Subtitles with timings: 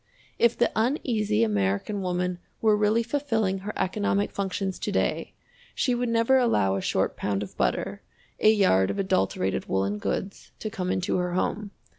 [0.39, 5.35] If the Uneasy American Woman were really fulfilling her economic functions to day,
[5.75, 8.01] she would never allow a short pound of butter,
[8.39, 11.69] a yard of adulterated woolen goods, to come into her home.